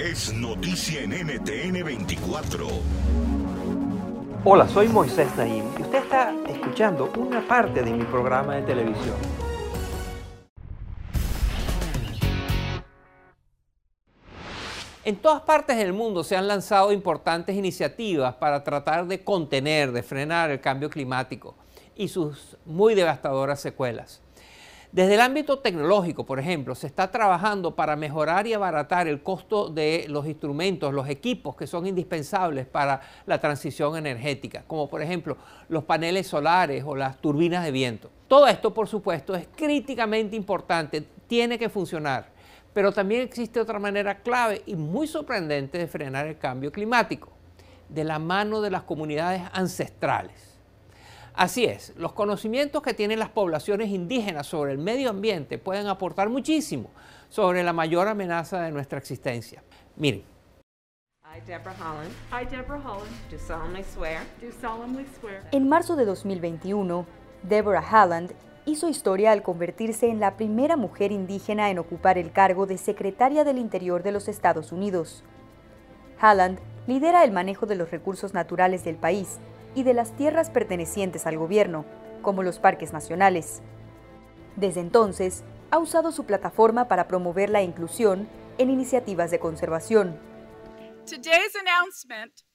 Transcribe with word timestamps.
Es 0.00 0.32
noticia 0.32 1.02
en 1.02 1.10
NTN 1.10 1.84
24. 1.84 2.66
Hola, 4.42 4.66
soy 4.66 4.88
Moisés 4.88 5.28
Naim 5.36 5.64
y 5.78 5.82
usted 5.82 5.98
está 5.98 6.34
escuchando 6.48 7.12
una 7.16 7.46
parte 7.46 7.82
de 7.82 7.92
mi 7.92 8.04
programa 8.04 8.56
de 8.56 8.62
televisión. 8.62 9.16
En 15.04 15.16
todas 15.16 15.42
partes 15.42 15.76
del 15.76 15.92
mundo 15.92 16.24
se 16.24 16.36
han 16.36 16.48
lanzado 16.48 16.90
importantes 16.90 17.54
iniciativas 17.54 18.34
para 18.36 18.64
tratar 18.64 19.06
de 19.06 19.22
contener, 19.22 19.92
de 19.92 20.02
frenar 20.02 20.50
el 20.50 20.60
cambio 20.60 20.88
climático 20.88 21.54
y 21.94 22.08
sus 22.08 22.56
muy 22.64 22.94
devastadoras 22.94 23.60
secuelas. 23.60 24.21
Desde 24.92 25.14
el 25.14 25.22
ámbito 25.22 25.58
tecnológico, 25.58 26.26
por 26.26 26.38
ejemplo, 26.38 26.74
se 26.74 26.86
está 26.86 27.10
trabajando 27.10 27.74
para 27.74 27.96
mejorar 27.96 28.46
y 28.46 28.52
abaratar 28.52 29.08
el 29.08 29.22
costo 29.22 29.70
de 29.70 30.04
los 30.10 30.26
instrumentos, 30.26 30.92
los 30.92 31.08
equipos 31.08 31.56
que 31.56 31.66
son 31.66 31.86
indispensables 31.86 32.66
para 32.66 33.00
la 33.24 33.40
transición 33.40 33.96
energética, 33.96 34.64
como 34.66 34.90
por 34.90 35.00
ejemplo 35.00 35.38
los 35.70 35.84
paneles 35.84 36.26
solares 36.26 36.84
o 36.86 36.94
las 36.94 37.16
turbinas 37.22 37.64
de 37.64 37.70
viento. 37.70 38.10
Todo 38.28 38.46
esto, 38.46 38.74
por 38.74 38.86
supuesto, 38.86 39.34
es 39.34 39.48
críticamente 39.56 40.36
importante, 40.36 41.02
tiene 41.26 41.58
que 41.58 41.70
funcionar, 41.70 42.26
pero 42.74 42.92
también 42.92 43.22
existe 43.22 43.60
otra 43.60 43.78
manera 43.78 44.18
clave 44.20 44.60
y 44.66 44.76
muy 44.76 45.06
sorprendente 45.06 45.78
de 45.78 45.86
frenar 45.86 46.26
el 46.26 46.36
cambio 46.36 46.70
climático, 46.70 47.32
de 47.88 48.04
la 48.04 48.18
mano 48.18 48.60
de 48.60 48.70
las 48.70 48.82
comunidades 48.82 49.40
ancestrales. 49.54 50.51
Así 51.34 51.64
es, 51.64 51.94
los 51.96 52.12
conocimientos 52.12 52.82
que 52.82 52.92
tienen 52.92 53.18
las 53.18 53.30
poblaciones 53.30 53.88
indígenas 53.88 54.46
sobre 54.46 54.72
el 54.72 54.78
medio 54.78 55.08
ambiente 55.08 55.58
pueden 55.58 55.86
aportar 55.86 56.28
muchísimo 56.28 56.90
sobre 57.30 57.62
la 57.62 57.72
mayor 57.72 58.06
amenaza 58.08 58.60
de 58.60 58.70
nuestra 58.70 58.98
existencia. 58.98 59.62
Miren. 59.96 60.24
En 65.52 65.68
marzo 65.68 65.96
de 65.96 66.04
2021, 66.04 67.06
Deborah 67.42 67.80
Halland 67.80 68.34
hizo 68.66 68.88
historia 68.88 69.32
al 69.32 69.42
convertirse 69.42 70.10
en 70.10 70.20
la 70.20 70.36
primera 70.36 70.76
mujer 70.76 71.10
indígena 71.10 71.70
en 71.70 71.78
ocupar 71.78 72.18
el 72.18 72.32
cargo 72.32 72.66
de 72.66 72.76
secretaria 72.76 73.44
del 73.44 73.56
Interior 73.56 74.02
de 74.02 74.12
los 74.12 74.28
Estados 74.28 74.70
Unidos. 74.70 75.24
Halland 76.20 76.58
lidera 76.86 77.24
el 77.24 77.32
manejo 77.32 77.64
de 77.64 77.76
los 77.76 77.90
recursos 77.90 78.34
naturales 78.34 78.84
del 78.84 78.96
país 78.96 79.38
y 79.74 79.82
de 79.82 79.94
las 79.94 80.16
tierras 80.16 80.50
pertenecientes 80.50 81.26
al 81.26 81.38
gobierno, 81.38 81.84
como 82.22 82.42
los 82.42 82.58
parques 82.58 82.92
nacionales. 82.92 83.62
Desde 84.56 84.80
entonces, 84.80 85.44
ha 85.70 85.78
usado 85.78 86.12
su 86.12 86.24
plataforma 86.24 86.88
para 86.88 87.08
promover 87.08 87.50
la 87.50 87.62
inclusión 87.62 88.28
en 88.58 88.70
iniciativas 88.70 89.30
de 89.30 89.40
conservación. 89.40 90.18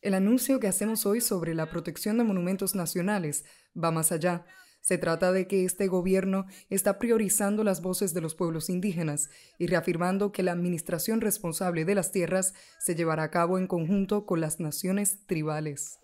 El 0.00 0.14
anuncio 0.14 0.60
que 0.60 0.68
hacemos 0.68 1.06
hoy 1.06 1.20
sobre 1.20 1.54
la 1.54 1.66
protección 1.66 2.18
de 2.18 2.24
monumentos 2.24 2.74
nacionales 2.74 3.44
va 3.76 3.90
más 3.90 4.12
allá. 4.12 4.44
Se 4.84 4.98
trata 4.98 5.32
de 5.32 5.46
que 5.46 5.64
este 5.64 5.86
gobierno 5.86 6.44
está 6.68 6.98
priorizando 6.98 7.64
las 7.64 7.80
voces 7.80 8.12
de 8.12 8.20
los 8.20 8.34
pueblos 8.34 8.68
indígenas 8.68 9.30
y 9.56 9.66
reafirmando 9.66 10.30
que 10.30 10.42
la 10.42 10.52
administración 10.52 11.22
responsable 11.22 11.86
de 11.86 11.94
las 11.94 12.12
tierras 12.12 12.52
se 12.78 12.94
llevará 12.94 13.22
a 13.22 13.30
cabo 13.30 13.56
en 13.56 13.66
conjunto 13.66 14.26
con 14.26 14.42
las 14.42 14.60
naciones 14.60 15.24
tribales. 15.26 15.98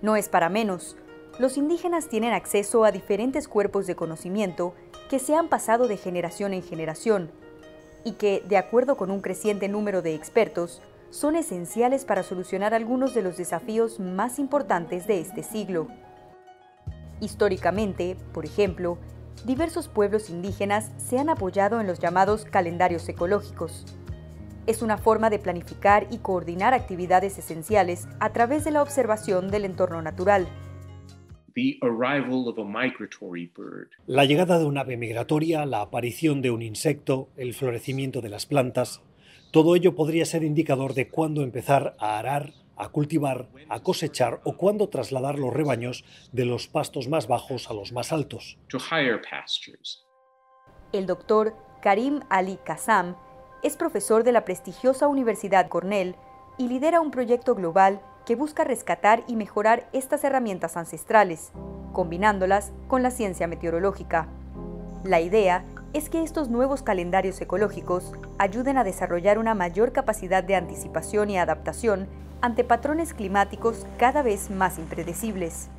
No 0.00 0.14
es 0.14 0.28
para 0.28 0.48
menos. 0.48 0.96
Los 1.40 1.56
indígenas 1.56 2.08
tienen 2.08 2.32
acceso 2.32 2.84
a 2.84 2.92
diferentes 2.92 3.48
cuerpos 3.48 3.88
de 3.88 3.96
conocimiento 3.96 4.76
que 5.10 5.18
se 5.18 5.34
han 5.34 5.48
pasado 5.48 5.88
de 5.88 5.96
generación 5.96 6.54
en 6.54 6.62
generación 6.62 7.32
y 8.04 8.12
que, 8.12 8.44
de 8.48 8.58
acuerdo 8.58 8.96
con 8.96 9.10
un 9.10 9.22
creciente 9.22 9.66
número 9.66 10.02
de 10.02 10.14
expertos, 10.14 10.80
son 11.10 11.34
esenciales 11.34 12.04
para 12.04 12.22
solucionar 12.22 12.74
algunos 12.74 13.12
de 13.12 13.22
los 13.22 13.36
desafíos 13.36 13.98
más 13.98 14.38
importantes 14.38 15.08
de 15.08 15.18
este 15.18 15.42
siglo. 15.42 15.88
Históricamente, 17.24 18.18
por 18.34 18.44
ejemplo, 18.44 18.98
diversos 19.46 19.88
pueblos 19.88 20.28
indígenas 20.28 20.92
se 20.98 21.18
han 21.18 21.30
apoyado 21.30 21.80
en 21.80 21.86
los 21.86 21.98
llamados 21.98 22.44
calendarios 22.44 23.08
ecológicos. 23.08 23.86
Es 24.66 24.82
una 24.82 24.98
forma 24.98 25.30
de 25.30 25.38
planificar 25.38 26.06
y 26.10 26.18
coordinar 26.18 26.74
actividades 26.74 27.38
esenciales 27.38 28.06
a 28.20 28.34
través 28.34 28.64
de 28.64 28.72
la 28.72 28.82
observación 28.82 29.50
del 29.50 29.64
entorno 29.64 30.02
natural. 30.02 30.46
La 34.06 34.24
llegada 34.26 34.58
de 34.58 34.66
un 34.66 34.76
ave 34.76 34.98
migratoria, 34.98 35.64
la 35.64 35.80
aparición 35.80 36.42
de 36.42 36.50
un 36.50 36.60
insecto, 36.60 37.30
el 37.38 37.54
florecimiento 37.54 38.20
de 38.20 38.28
las 38.28 38.44
plantas, 38.44 39.00
todo 39.50 39.76
ello 39.76 39.94
podría 39.94 40.26
ser 40.26 40.44
indicador 40.44 40.92
de 40.92 41.08
cuándo 41.08 41.42
empezar 41.42 41.96
a 41.98 42.18
arar, 42.18 42.52
a 42.76 42.88
cultivar, 42.88 43.48
a 43.68 43.80
cosechar 43.80 44.40
o 44.44 44.56
cuándo 44.56 44.88
trasladar 44.88 45.38
los 45.38 45.52
rebaños 45.52 46.04
de 46.32 46.44
los 46.44 46.68
pastos 46.68 47.08
más 47.08 47.26
bajos 47.26 47.70
a 47.70 47.74
los 47.74 47.92
más 47.92 48.12
altos. 48.12 48.58
El 50.92 51.06
doctor 51.06 51.54
Karim 51.82 52.20
Ali 52.28 52.58
Kassam 52.64 53.16
es 53.62 53.76
profesor 53.76 54.24
de 54.24 54.32
la 54.32 54.44
prestigiosa 54.44 55.08
Universidad 55.08 55.68
Cornell 55.68 56.16
y 56.58 56.68
lidera 56.68 57.00
un 57.00 57.10
proyecto 57.10 57.54
global 57.54 58.00
que 58.26 58.36
busca 58.36 58.64
rescatar 58.64 59.24
y 59.26 59.36
mejorar 59.36 59.88
estas 59.92 60.24
herramientas 60.24 60.76
ancestrales, 60.76 61.52
combinándolas 61.92 62.72
con 62.88 63.02
la 63.02 63.10
ciencia 63.10 63.46
meteorológica. 63.46 64.28
La 65.04 65.20
idea 65.20 65.64
es 65.94 66.08
que 66.08 66.22
estos 66.22 66.50
nuevos 66.50 66.82
calendarios 66.82 67.40
ecológicos 67.40 68.12
ayuden 68.38 68.76
a 68.78 68.84
desarrollar 68.84 69.38
una 69.38 69.54
mayor 69.54 69.92
capacidad 69.92 70.42
de 70.42 70.56
anticipación 70.56 71.30
y 71.30 71.38
adaptación 71.38 72.08
ante 72.42 72.64
patrones 72.64 73.14
climáticos 73.14 73.86
cada 73.96 74.22
vez 74.22 74.50
más 74.50 74.78
impredecibles. 74.78 75.70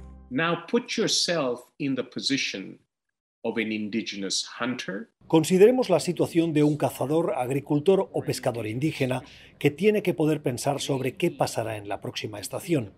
Consideremos 5.27 5.89
la 5.89 5.99
situación 5.99 6.53
de 6.53 6.63
un 6.63 6.77
cazador, 6.77 7.33
agricultor 7.35 8.09
o 8.13 8.23
pescador 8.23 8.67
indígena 8.67 9.21
que 9.59 9.69
tiene 9.69 10.01
que 10.01 10.13
poder 10.13 10.41
pensar 10.41 10.79
sobre 10.79 11.15
qué 11.15 11.29
pasará 11.29 11.75
en 11.75 11.89
la 11.89 11.99
próxima 11.99 12.39
estación, 12.39 12.93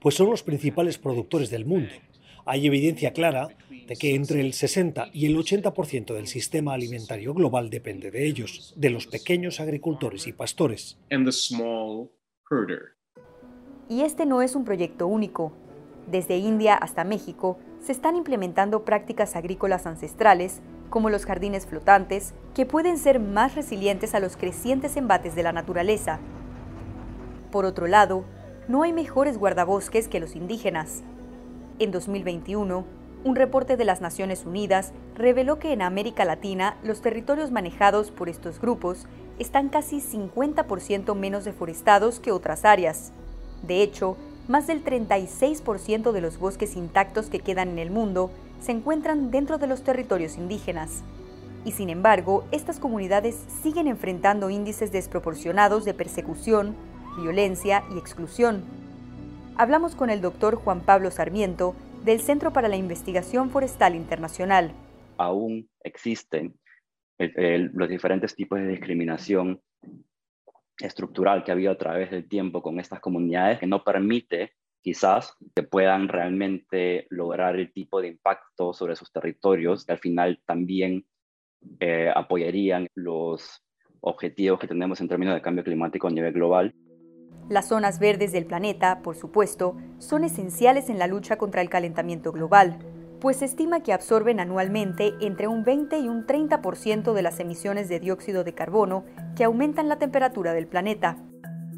pues 0.00 0.16
son 0.16 0.30
los 0.30 0.42
principales 0.42 0.98
productores 0.98 1.48
del 1.48 1.64
mundo. 1.64 1.92
Hay 2.44 2.66
evidencia 2.66 3.12
clara 3.12 3.48
de 3.86 3.96
que 3.96 4.14
entre 4.14 4.40
el 4.40 4.52
60 4.52 5.10
y 5.12 5.26
el 5.26 5.36
80% 5.36 6.14
del 6.14 6.26
sistema 6.26 6.74
alimentario 6.74 7.34
global 7.34 7.70
depende 7.70 8.10
de 8.10 8.26
ellos, 8.26 8.74
de 8.76 8.90
los 8.90 9.06
pequeños 9.06 9.60
agricultores 9.60 10.26
y 10.26 10.32
pastores. 10.32 10.98
Y 13.88 14.00
este 14.00 14.26
no 14.26 14.42
es 14.42 14.56
un 14.56 14.64
proyecto 14.64 15.06
único. 15.06 15.52
Desde 16.10 16.36
India 16.38 16.74
hasta 16.74 17.04
México 17.04 17.58
se 17.80 17.92
están 17.92 18.16
implementando 18.16 18.84
prácticas 18.84 19.36
agrícolas 19.36 19.86
ancestrales, 19.86 20.60
como 20.90 21.10
los 21.10 21.24
jardines 21.24 21.66
flotantes, 21.66 22.34
que 22.54 22.66
pueden 22.66 22.98
ser 22.98 23.20
más 23.20 23.54
resilientes 23.54 24.14
a 24.14 24.20
los 24.20 24.36
crecientes 24.36 24.96
embates 24.96 25.34
de 25.34 25.42
la 25.42 25.52
naturaleza. 25.52 26.18
Por 27.50 27.64
otro 27.64 27.86
lado, 27.86 28.24
no 28.68 28.82
hay 28.82 28.92
mejores 28.92 29.38
guardabosques 29.38 30.08
que 30.08 30.20
los 30.20 30.34
indígenas. 30.34 31.04
En 31.78 31.90
2021, 31.92 32.84
Un 33.26 33.34
reporte 33.34 33.76
de 33.76 33.84
las 33.84 34.00
Naciones 34.00 34.46
Unidas 34.46 34.92
reveló 35.16 35.58
que 35.58 35.72
en 35.72 35.82
América 35.82 36.24
Latina 36.24 36.76
los 36.84 37.00
territorios 37.00 37.50
manejados 37.50 38.12
por 38.12 38.28
estos 38.28 38.60
grupos 38.60 39.08
están 39.40 39.68
casi 39.68 40.00
50% 40.00 41.12
menos 41.16 41.44
deforestados 41.44 42.20
que 42.20 42.30
otras 42.30 42.64
áreas. 42.64 43.10
De 43.66 43.82
hecho, 43.82 44.16
más 44.46 44.68
del 44.68 44.84
36% 44.84 46.12
de 46.12 46.20
los 46.20 46.38
bosques 46.38 46.76
intactos 46.76 47.26
que 47.26 47.40
quedan 47.40 47.70
en 47.70 47.80
el 47.80 47.90
mundo 47.90 48.30
se 48.60 48.70
encuentran 48.70 49.32
dentro 49.32 49.58
de 49.58 49.66
los 49.66 49.82
territorios 49.82 50.36
indígenas. 50.36 51.02
Y 51.64 51.72
sin 51.72 51.90
embargo, 51.90 52.44
estas 52.52 52.78
comunidades 52.78 53.36
siguen 53.60 53.88
enfrentando 53.88 54.50
índices 54.50 54.92
desproporcionados 54.92 55.84
de 55.84 55.94
persecución, 55.94 56.76
violencia 57.20 57.82
y 57.92 57.98
exclusión. 57.98 58.62
Hablamos 59.56 59.96
con 59.96 60.10
el 60.10 60.20
doctor 60.20 60.54
Juan 60.54 60.80
Pablo 60.82 61.10
Sarmiento 61.10 61.74
del 62.06 62.20
Centro 62.20 62.52
para 62.52 62.68
la 62.68 62.76
Investigación 62.76 63.50
Forestal 63.50 63.96
Internacional. 63.96 64.72
Aún 65.18 65.68
existen 65.82 66.54
los 67.18 67.88
diferentes 67.88 68.34
tipos 68.36 68.60
de 68.60 68.68
discriminación 68.68 69.60
estructural 70.78 71.42
que 71.42 71.50
ha 71.50 71.54
habido 71.54 71.72
a 71.72 71.78
través 71.78 72.10
del 72.10 72.28
tiempo 72.28 72.62
con 72.62 72.78
estas 72.78 73.00
comunidades 73.00 73.58
que 73.58 73.66
no 73.66 73.82
permite 73.82 74.52
quizás 74.82 75.34
que 75.54 75.64
puedan 75.64 76.08
realmente 76.08 77.06
lograr 77.10 77.56
el 77.56 77.72
tipo 77.72 78.00
de 78.00 78.08
impacto 78.08 78.72
sobre 78.72 78.94
sus 78.94 79.10
territorios 79.10 79.84
que 79.84 79.92
al 79.92 79.98
final 79.98 80.40
también 80.46 81.04
eh, 81.80 82.12
apoyarían 82.14 82.86
los 82.94 83.64
objetivos 84.00 84.60
que 84.60 84.68
tenemos 84.68 85.00
en 85.00 85.08
términos 85.08 85.34
de 85.34 85.42
cambio 85.42 85.64
climático 85.64 86.06
a 86.06 86.10
nivel 86.12 86.34
global. 86.34 86.72
Las 87.48 87.68
zonas 87.68 88.00
verdes 88.00 88.32
del 88.32 88.44
planeta, 88.44 89.02
por 89.02 89.14
supuesto, 89.14 89.76
son 89.98 90.24
esenciales 90.24 90.88
en 90.90 90.98
la 90.98 91.06
lucha 91.06 91.36
contra 91.36 91.62
el 91.62 91.70
calentamiento 91.70 92.32
global, 92.32 92.78
pues 93.20 93.36
se 93.36 93.44
estima 93.44 93.84
que 93.84 93.92
absorben 93.92 94.40
anualmente 94.40 95.14
entre 95.20 95.46
un 95.46 95.62
20 95.62 95.98
y 95.98 96.08
un 96.08 96.26
30% 96.26 97.12
de 97.12 97.22
las 97.22 97.38
emisiones 97.38 97.88
de 97.88 98.00
dióxido 98.00 98.42
de 98.42 98.54
carbono 98.54 99.04
que 99.36 99.44
aumentan 99.44 99.88
la 99.88 99.96
temperatura 99.96 100.54
del 100.54 100.66
planeta. 100.66 101.18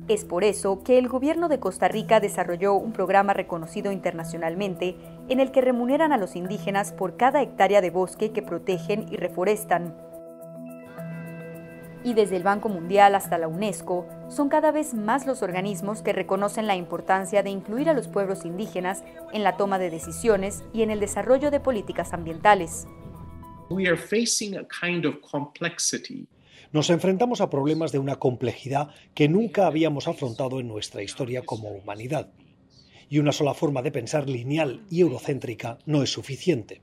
Es 0.08 0.24
por 0.24 0.42
eso 0.42 0.82
que 0.82 0.96
el 0.96 1.06
gobierno 1.06 1.50
de 1.50 1.60
Costa 1.60 1.86
Rica 1.86 2.18
desarrolló 2.18 2.72
un 2.72 2.94
programa 2.94 3.34
reconocido 3.34 3.92
internacionalmente 3.92 4.96
en 5.28 5.38
el 5.38 5.50
que 5.50 5.60
remuneran 5.60 6.12
a 6.12 6.16
los 6.16 6.34
indígenas 6.34 6.92
por 6.92 7.18
cada 7.18 7.42
hectárea 7.42 7.82
de 7.82 7.90
bosque 7.90 8.32
que 8.32 8.40
protegen 8.40 9.06
y 9.10 9.16
reforestan. 9.16 10.07
Y 12.04 12.14
desde 12.14 12.36
el 12.36 12.44
Banco 12.44 12.68
Mundial 12.68 13.14
hasta 13.14 13.38
la 13.38 13.48
UNESCO, 13.48 14.06
son 14.28 14.48
cada 14.48 14.70
vez 14.70 14.94
más 14.94 15.26
los 15.26 15.42
organismos 15.42 16.02
que 16.02 16.12
reconocen 16.12 16.66
la 16.66 16.76
importancia 16.76 17.42
de 17.42 17.50
incluir 17.50 17.88
a 17.88 17.94
los 17.94 18.08
pueblos 18.08 18.44
indígenas 18.44 19.02
en 19.32 19.42
la 19.42 19.56
toma 19.56 19.78
de 19.78 19.90
decisiones 19.90 20.62
y 20.72 20.82
en 20.82 20.90
el 20.90 21.00
desarrollo 21.00 21.50
de 21.50 21.60
políticas 21.60 22.12
ambientales. 22.12 22.86
Nos 26.70 26.90
enfrentamos 26.90 27.40
a 27.40 27.50
problemas 27.50 27.92
de 27.92 27.98
una 27.98 28.16
complejidad 28.16 28.90
que 29.14 29.28
nunca 29.28 29.66
habíamos 29.66 30.06
afrontado 30.06 30.60
en 30.60 30.68
nuestra 30.68 31.02
historia 31.02 31.42
como 31.42 31.70
humanidad. 31.70 32.30
Y 33.08 33.18
una 33.18 33.32
sola 33.32 33.54
forma 33.54 33.82
de 33.82 33.90
pensar 33.90 34.28
lineal 34.28 34.84
y 34.90 35.00
eurocéntrica 35.00 35.78
no 35.86 36.02
es 36.02 36.12
suficiente. 36.12 36.82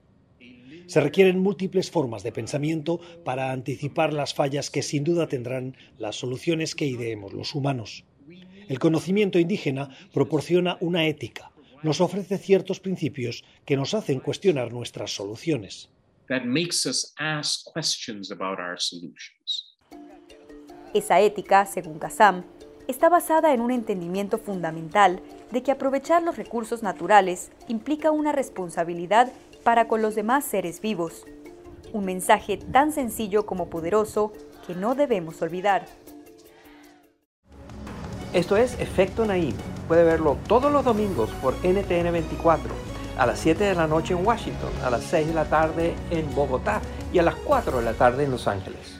Se 0.87 1.01
requieren 1.01 1.39
múltiples 1.39 1.89
formas 1.91 2.23
de 2.23 2.31
pensamiento 2.31 2.99
para 3.23 3.51
anticipar 3.51 4.13
las 4.13 4.33
fallas 4.33 4.69
que 4.69 4.81
sin 4.81 5.03
duda 5.03 5.27
tendrán 5.27 5.75
las 5.97 6.15
soluciones 6.15 6.75
que 6.75 6.85
ideemos 6.85 7.33
los 7.33 7.55
humanos. 7.55 8.05
El 8.67 8.79
conocimiento 8.79 9.39
indígena 9.39 9.89
proporciona 10.13 10.77
una 10.81 11.07
ética, 11.07 11.51
nos 11.83 12.01
ofrece 12.01 12.37
ciertos 12.37 12.79
principios 12.79 13.43
que 13.65 13.77
nos 13.77 13.93
hacen 13.93 14.19
cuestionar 14.19 14.73
nuestras 14.73 15.11
soluciones. 15.11 15.89
Esa 20.93 21.19
ética, 21.19 21.65
según 21.65 21.99
Kazam, 21.99 22.43
está 22.87 23.09
basada 23.09 23.53
en 23.53 23.61
un 23.61 23.71
entendimiento 23.71 24.37
fundamental 24.37 25.21
de 25.51 25.61
que 25.61 25.71
aprovechar 25.71 26.23
los 26.23 26.37
recursos 26.37 26.81
naturales 26.81 27.51
implica 27.67 28.11
una 28.11 28.31
responsabilidad 28.31 29.31
para 29.65 29.87
con 29.87 30.03
los 30.03 30.13
demás 30.13 30.45
seres 30.45 30.79
vivos. 30.79 31.25
Un 31.91 32.05
mensaje 32.05 32.57
tan 32.57 32.93
sencillo 32.93 33.47
como 33.47 33.67
poderoso 33.67 34.31
que 34.65 34.75
no 34.75 34.93
debemos 34.93 35.41
olvidar. 35.41 35.87
Esto 38.31 38.57
es 38.57 38.79
Efecto 38.79 39.25
Naim. 39.25 39.55
Puede 39.87 40.03
verlo 40.03 40.37
todos 40.47 40.71
los 40.71 40.85
domingos 40.85 41.31
por 41.41 41.55
NTN 41.65 42.11
24, 42.11 42.69
a 43.17 43.25
las 43.25 43.39
7 43.39 43.63
de 43.63 43.75
la 43.75 43.87
noche 43.87 44.13
en 44.13 44.25
Washington, 44.25 44.71
a 44.83 44.89
las 44.91 45.03
6 45.05 45.27
de 45.27 45.33
la 45.33 45.45
tarde 45.45 45.95
en 46.11 46.33
Bogotá 46.35 46.79
y 47.11 47.17
a 47.17 47.23
las 47.23 47.35
4 47.35 47.79
de 47.79 47.85
la 47.85 47.93
tarde 47.93 48.25
en 48.25 48.31
Los 48.31 48.47
Ángeles. 48.47 48.99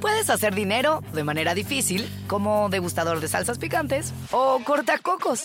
Puedes 0.00 0.28
hacer 0.30 0.54
dinero 0.54 1.00
de 1.12 1.24
manera 1.24 1.54
difícil, 1.54 2.10
como 2.26 2.68
degustador 2.68 3.20
de 3.20 3.28
salsas 3.28 3.58
picantes, 3.58 4.12
o 4.32 4.58
cortacocos, 4.64 5.44